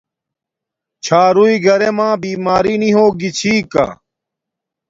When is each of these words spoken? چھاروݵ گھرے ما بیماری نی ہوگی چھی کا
چھاروݵ 1.03 1.53
گھرے 1.65 1.89
ما 1.97 2.09
بیماری 2.23 2.75
نی 2.81 2.89
ہوگی 2.97 3.29
چھی 3.37 3.53
کا 3.71 3.85